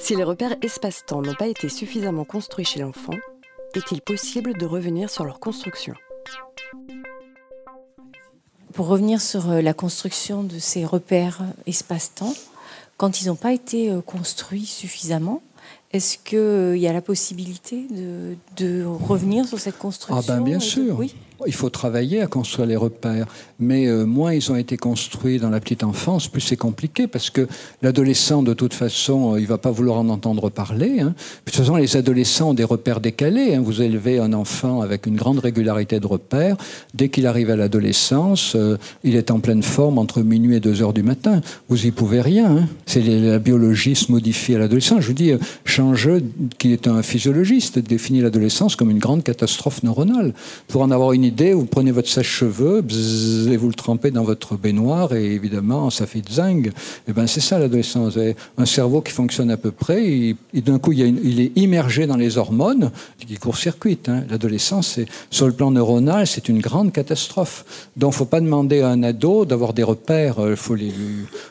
[0.00, 3.12] Si les repères espace-temps n'ont pas été suffisamment construits chez l'enfant,
[3.74, 5.94] est-il possible de revenir sur leur construction?
[8.72, 12.32] Pour revenir sur euh, la construction de ces repères espace-temps,
[12.96, 15.42] quand ils n'ont pas été euh, construits suffisamment,
[15.92, 17.86] est-ce qu'il euh, y a la possibilité
[18.56, 20.98] de, revenir sur cette construction Ah ben bien sûr.
[20.98, 21.14] Oui.
[21.46, 23.26] Il faut travailler à construire les repères.
[23.58, 27.30] Mais euh, moins ils ont été construits dans la petite enfance, plus c'est compliqué parce
[27.30, 27.46] que
[27.82, 31.00] l'adolescent, de toute façon, euh, il va pas vouloir en entendre parler.
[31.00, 31.14] Hein.
[31.46, 33.54] De toute façon, les adolescents ont des repères décalés.
[33.54, 33.60] Hein.
[33.62, 36.56] Vous élevez un enfant avec une grande régularité de repères.
[36.94, 40.82] Dès qu'il arrive à l'adolescence, euh, il est en pleine forme entre minuit et 2
[40.82, 41.40] heures du matin.
[41.68, 42.56] Vous y pouvez rien.
[42.56, 42.68] Hein.
[42.86, 45.00] C'est la biologie se modifie à l'adolescence.
[45.00, 45.32] Je vous dis,
[45.64, 46.22] Changeux,
[46.58, 50.32] qui est un physiologiste, définit l'adolescence comme une grande catastrophe neuronale.
[50.68, 52.84] Pour en avoir une vous prenez votre sèche-cheveux
[53.50, 56.68] et vous le trempez dans votre baignoire et évidemment, ça fait zing.
[56.68, 56.72] Et
[57.08, 58.18] eh ben c'est ça l'adolescence.
[58.58, 62.38] Un cerveau qui fonctionne à peu près et, d'un coup, il, est immergé dans les
[62.38, 64.08] hormones qui court-circuitent.
[64.08, 64.24] Hein.
[64.30, 64.98] L'adolescence,
[65.30, 67.64] sur le plan neuronal, c'est une grande catastrophe.
[67.96, 70.36] Donc, il ne faut pas demander à un ado d'avoir des repères.
[70.48, 70.92] Il faut les,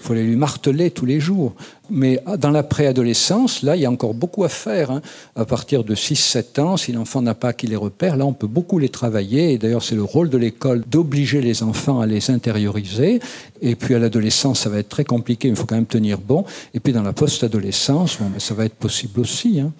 [0.00, 1.54] faut les lui marteler tous les jours.
[1.90, 4.90] Mais dans la préadolescence, là, il y a encore beaucoup à faire.
[4.90, 5.02] Hein.
[5.34, 8.46] À partir de 6-7 ans, si l'enfant n'a pas acquis les repères, là, on peut
[8.46, 9.52] beaucoup les travailler.
[9.52, 13.20] Et d'ailleurs, c'est le rôle de l'école d'obliger les enfants à les intérioriser.
[13.60, 16.18] Et puis à l'adolescence, ça va être très compliqué, mais il faut quand même tenir
[16.18, 16.44] bon.
[16.72, 19.60] Et puis dans la post-adolescence, ben, ça va être possible aussi.
[19.60, 19.72] Hein.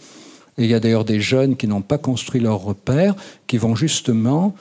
[0.59, 3.14] Et il y a d'ailleurs des jeunes qui n'ont pas construit leurs repères,
[3.47, 4.55] qui vont justement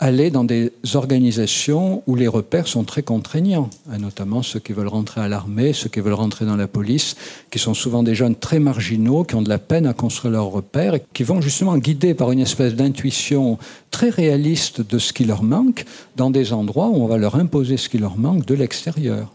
[0.00, 4.86] aller dans des organisations où les repères sont très contraignants, hein, notamment ceux qui veulent
[4.88, 7.16] rentrer à l'armée, ceux qui veulent rentrer dans la police,
[7.50, 10.50] qui sont souvent des jeunes très marginaux, qui ont de la peine à construire leurs
[10.50, 13.58] repères, et qui vont justement guidés par une espèce d'intuition
[13.90, 15.84] très réaliste de ce qui leur manque,
[16.16, 19.32] dans des endroits où on va leur imposer ce qui leur manque de l'extérieur.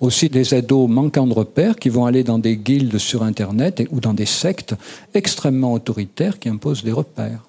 [0.00, 4.00] Aussi des ados manquant de repères qui vont aller dans des guildes sur Internet ou
[4.00, 4.74] dans des sectes
[5.12, 7.40] extrêmement autoritaires qui imposent des repères.